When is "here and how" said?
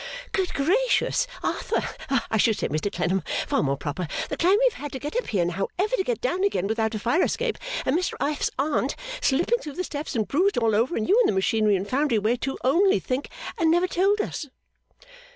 5.27-5.67